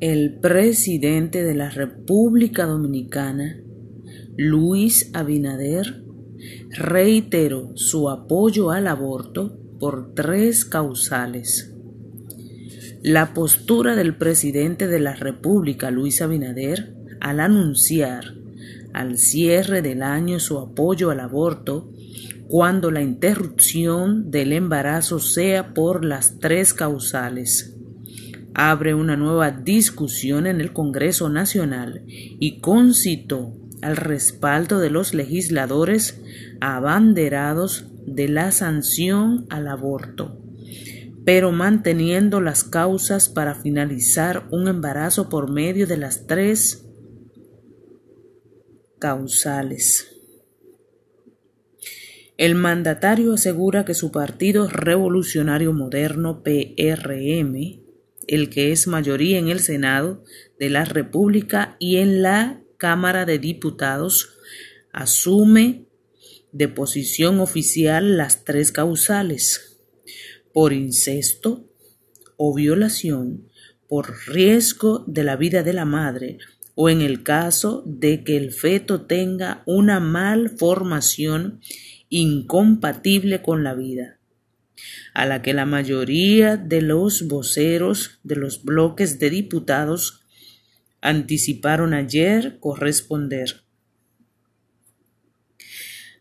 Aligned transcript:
El 0.00 0.40
presidente 0.40 1.42
de 1.42 1.54
la 1.54 1.70
República 1.70 2.66
Dominicana, 2.66 3.62
Luis 4.36 5.10
Abinader, 5.14 6.04
reiteró 6.68 7.72
su 7.76 8.10
apoyo 8.10 8.70
al 8.70 8.88
aborto 8.88 9.58
por 9.80 10.12
tres 10.12 10.66
causales. 10.66 11.72
La 13.02 13.32
postura 13.32 13.96
del 13.96 14.18
presidente 14.18 14.86
de 14.86 15.00
la 15.00 15.14
República, 15.14 15.90
Luis 15.90 16.20
Abinader, 16.20 16.94
al 17.22 17.40
anunciar 17.40 18.34
al 18.92 19.16
cierre 19.16 19.80
del 19.80 20.02
año 20.02 20.40
su 20.40 20.58
apoyo 20.58 21.10
al 21.10 21.20
aborto 21.20 21.90
cuando 22.48 22.90
la 22.90 23.00
interrupción 23.00 24.30
del 24.30 24.52
embarazo 24.52 25.20
sea 25.20 25.72
por 25.72 26.04
las 26.04 26.38
tres 26.38 26.74
causales. 26.74 27.75
Abre 28.58 28.94
una 28.94 29.18
nueva 29.18 29.50
discusión 29.50 30.46
en 30.46 30.62
el 30.62 30.72
Congreso 30.72 31.28
Nacional 31.28 32.04
y 32.06 32.62
concitó 32.62 33.52
al 33.82 33.98
respaldo 33.98 34.78
de 34.80 34.88
los 34.88 35.12
legisladores 35.12 36.22
abanderados 36.62 37.84
de 38.06 38.28
la 38.28 38.52
sanción 38.52 39.44
al 39.50 39.68
aborto, 39.68 40.40
pero 41.26 41.52
manteniendo 41.52 42.40
las 42.40 42.64
causas 42.64 43.28
para 43.28 43.56
finalizar 43.56 44.46
un 44.50 44.68
embarazo 44.68 45.28
por 45.28 45.52
medio 45.52 45.86
de 45.86 45.98
las 45.98 46.26
tres 46.26 46.88
causales. 48.98 50.14
El 52.38 52.54
mandatario 52.54 53.34
asegura 53.34 53.84
que 53.84 53.92
su 53.92 54.10
partido 54.10 54.66
revolucionario 54.66 55.74
moderno 55.74 56.42
PRM, 56.42 57.84
el 58.26 58.50
que 58.50 58.72
es 58.72 58.86
mayoría 58.86 59.38
en 59.38 59.48
el 59.48 59.60
Senado 59.60 60.24
de 60.58 60.70
la 60.70 60.84
República 60.84 61.76
y 61.78 61.96
en 61.96 62.22
la 62.22 62.62
Cámara 62.76 63.24
de 63.24 63.38
Diputados, 63.38 64.36
asume 64.92 65.86
de 66.52 66.68
posición 66.68 67.40
oficial 67.40 68.16
las 68.16 68.44
tres 68.44 68.72
causales 68.72 69.80
por 70.52 70.72
incesto 70.72 71.70
o 72.36 72.54
violación, 72.54 73.48
por 73.88 74.14
riesgo 74.26 75.04
de 75.06 75.24
la 75.24 75.36
vida 75.36 75.62
de 75.62 75.72
la 75.72 75.84
madre 75.84 76.38
o 76.74 76.90
en 76.90 77.00
el 77.00 77.22
caso 77.22 77.82
de 77.86 78.22
que 78.22 78.36
el 78.36 78.52
feto 78.52 79.06
tenga 79.06 79.62
una 79.66 79.98
malformación 79.98 81.60
incompatible 82.10 83.42
con 83.42 83.64
la 83.64 83.74
vida, 83.74 84.15
a 85.14 85.26
la 85.26 85.42
que 85.42 85.54
la 85.54 85.66
mayoría 85.66 86.56
de 86.56 86.82
los 86.82 87.26
voceros 87.28 88.18
de 88.22 88.36
los 88.36 88.64
bloques 88.64 89.18
de 89.18 89.30
diputados 89.30 90.26
anticiparon 91.00 91.94
ayer 91.94 92.58
corresponder. 92.60 93.62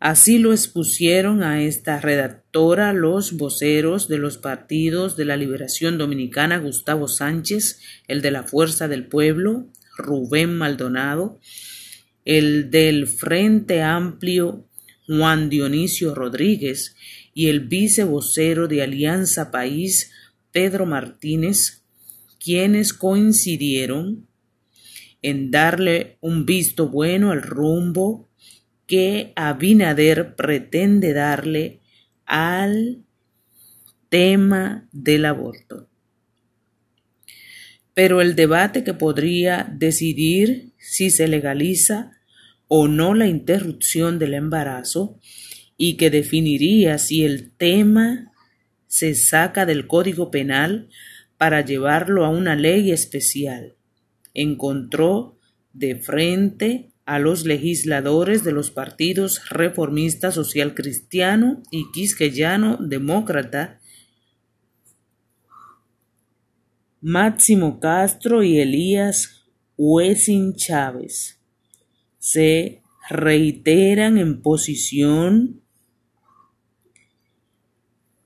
Así 0.00 0.38
lo 0.38 0.52
expusieron 0.52 1.42
a 1.42 1.62
esta 1.62 2.00
redactora 2.00 2.94
los 2.94 3.36
voceros 3.36 4.08
de 4.08 4.16
los 4.16 4.38
partidos 4.38 5.18
de 5.18 5.26
la 5.26 5.36
Liberación 5.36 5.98
Dominicana 5.98 6.56
Gustavo 6.56 7.06
Sánchez, 7.06 7.80
el 8.08 8.22
de 8.22 8.30
la 8.30 8.44
Fuerza 8.44 8.88
del 8.88 9.06
Pueblo, 9.06 9.66
Rubén 9.98 10.56
Maldonado, 10.56 11.38
el 12.24 12.70
del 12.70 13.08
Frente 13.08 13.82
Amplio 13.82 14.66
Juan 15.06 15.50
Dionisio 15.50 16.14
Rodríguez 16.14 16.96
y 17.34 17.48
el 17.48 17.60
vicevocero 17.60 18.68
de 18.68 18.82
Alianza 18.82 19.50
País 19.50 20.12
Pedro 20.52 20.86
Martínez, 20.86 21.84
quienes 22.42 22.92
coincidieron 22.92 24.26
en 25.22 25.50
darle 25.50 26.16
un 26.20 26.46
visto 26.46 26.88
bueno 26.88 27.30
al 27.30 27.42
rumbo 27.42 28.28
que 28.86 29.32
Abinader 29.36 30.34
pretende 30.34 31.12
darle 31.12 31.80
al 32.24 33.04
tema 34.08 34.88
del 34.92 35.24
aborto. 35.26 35.88
Pero 37.94 38.20
el 38.20 38.34
debate 38.34 38.82
que 38.82 38.94
podría 38.94 39.72
decidir 39.76 40.72
si 40.78 41.10
se 41.10 41.28
legaliza 41.28 42.12
o 42.66 42.88
no 42.88 43.14
la 43.14 43.26
interrupción 43.26 44.18
del 44.18 44.34
embarazo 44.34 45.18
y 45.82 45.96
que 45.96 46.10
definiría 46.10 46.98
si 46.98 47.24
el 47.24 47.52
tema 47.52 48.34
se 48.86 49.14
saca 49.14 49.64
del 49.64 49.86
Código 49.86 50.30
Penal 50.30 50.90
para 51.38 51.64
llevarlo 51.64 52.26
a 52.26 52.28
una 52.28 52.54
ley 52.54 52.90
especial. 52.92 53.76
Encontró 54.34 55.38
de 55.72 55.96
frente 55.96 56.92
a 57.06 57.18
los 57.18 57.46
legisladores 57.46 58.44
de 58.44 58.52
los 58.52 58.70
partidos 58.70 59.48
reformista 59.48 60.32
social 60.32 60.74
cristiano 60.74 61.62
y 61.70 61.90
quisqueyano 61.92 62.76
demócrata 62.76 63.80
Máximo 67.00 67.80
Castro 67.80 68.42
y 68.42 68.60
Elías 68.60 69.46
Huesin 69.78 70.52
Chávez 70.56 71.40
se 72.18 72.82
reiteran 73.08 74.18
en 74.18 74.42
posición 74.42 75.62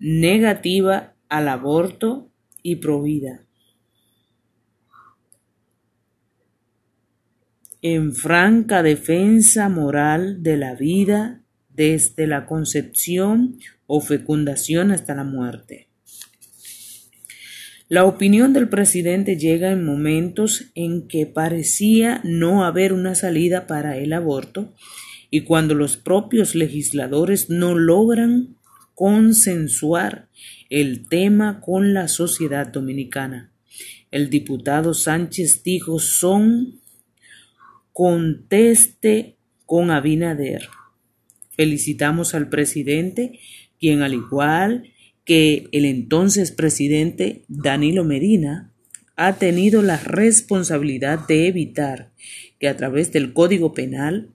negativa 0.00 1.14
al 1.28 1.48
aborto 1.48 2.32
y 2.62 2.76
provida. 2.76 3.46
En 7.82 8.14
franca 8.14 8.82
defensa 8.82 9.68
moral 9.68 10.42
de 10.42 10.56
la 10.56 10.74
vida 10.74 11.42
desde 11.68 12.26
la 12.26 12.46
concepción 12.46 13.58
o 13.86 14.00
fecundación 14.00 14.90
hasta 14.90 15.14
la 15.14 15.24
muerte. 15.24 15.88
La 17.88 18.04
opinión 18.04 18.52
del 18.52 18.68
presidente 18.68 19.36
llega 19.36 19.70
en 19.72 19.84
momentos 19.84 20.70
en 20.74 21.08
que 21.08 21.26
parecía 21.26 22.20
no 22.22 22.64
haber 22.64 22.92
una 22.92 23.14
salida 23.14 23.66
para 23.66 23.96
el 23.96 24.12
aborto 24.12 24.74
y 25.30 25.42
cuando 25.42 25.74
los 25.74 25.96
propios 25.96 26.54
legisladores 26.54 27.50
no 27.50 27.74
logran 27.74 28.59
consensuar 29.00 30.28
el 30.68 31.08
tema 31.08 31.62
con 31.62 31.94
la 31.94 32.06
sociedad 32.06 32.66
dominicana. 32.66 33.50
El 34.10 34.28
diputado 34.28 34.92
Sánchez 34.92 35.62
dijo 35.62 35.98
son 35.98 36.82
conteste 37.94 39.38
con 39.64 39.90
Abinader. 39.90 40.68
Felicitamos 41.56 42.34
al 42.34 42.50
presidente, 42.50 43.40
quien 43.78 44.02
al 44.02 44.12
igual 44.12 44.92
que 45.24 45.68
el 45.72 45.86
entonces 45.86 46.52
presidente 46.52 47.46
Danilo 47.48 48.04
Medina 48.04 48.74
ha 49.16 49.36
tenido 49.36 49.80
la 49.80 49.96
responsabilidad 49.96 51.26
de 51.26 51.48
evitar 51.48 52.12
que 52.58 52.68
a 52.68 52.76
través 52.76 53.12
del 53.12 53.32
Código 53.32 53.72
Penal 53.72 54.34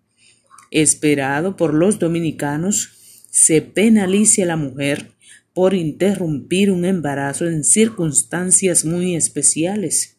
esperado 0.71 1.55
por 1.55 1.75
los 1.75 1.99
dominicanos 1.99 2.94
se 3.35 3.61
penalice 3.61 4.43
a 4.43 4.45
la 4.45 4.55
mujer 4.55 5.11
por 5.53 5.73
interrumpir 5.73 6.71
un 6.71 6.85
embarazo 6.85 7.47
en 7.47 7.65
circunstancias 7.65 8.85
muy 8.85 9.13
especiales. 9.13 10.17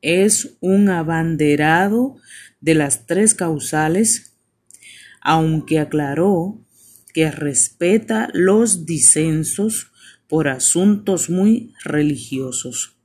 Es 0.00 0.56
un 0.60 0.88
abanderado 0.88 2.16
de 2.62 2.76
las 2.76 3.04
tres 3.04 3.34
causales, 3.34 4.38
aunque 5.20 5.80
aclaró 5.80 6.64
que 7.12 7.30
respeta 7.30 8.30
los 8.32 8.86
disensos 8.86 9.92
por 10.28 10.48
asuntos 10.48 11.28
muy 11.28 11.74
religiosos. 11.84 12.96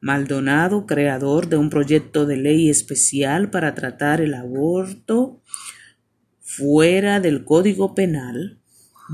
Maldonado, 0.00 0.86
creador 0.86 1.48
de 1.48 1.56
un 1.56 1.70
proyecto 1.70 2.24
de 2.24 2.36
ley 2.36 2.70
especial 2.70 3.50
para 3.50 3.74
tratar 3.74 4.20
el 4.20 4.34
aborto 4.34 5.42
fuera 6.56 7.20
del 7.20 7.44
Código 7.44 7.94
Penal, 7.94 8.58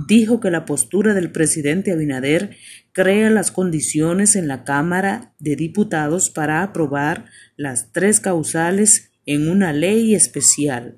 dijo 0.06 0.40
que 0.40 0.50
la 0.50 0.64
postura 0.64 1.12
del 1.14 1.32
presidente 1.32 1.92
Abinader 1.92 2.56
crea 2.92 3.30
las 3.30 3.50
condiciones 3.50 4.36
en 4.36 4.46
la 4.48 4.64
Cámara 4.64 5.34
de 5.38 5.56
Diputados 5.56 6.30
para 6.30 6.62
aprobar 6.62 7.26
las 7.56 7.92
tres 7.92 8.20
causales 8.20 9.10
en 9.26 9.50
una 9.50 9.72
ley 9.72 10.14
especial. 10.14 10.96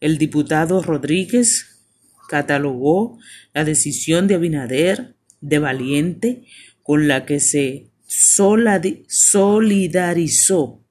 El 0.00 0.18
diputado 0.18 0.82
Rodríguez 0.82 1.80
catalogó 2.28 3.18
la 3.54 3.64
decisión 3.64 4.26
de 4.28 4.34
Abinader 4.34 5.14
de 5.40 5.58
valiente 5.58 6.44
con 6.82 7.08
la 7.08 7.24
que 7.24 7.40
se 7.40 7.88
solidarizó 9.08 10.82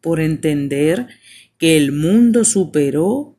por 0.00 0.20
entender 0.20 1.08
que 1.58 1.76
el 1.76 1.90
mundo 1.92 2.44
superó 2.44 3.37